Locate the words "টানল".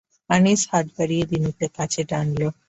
2.09-2.41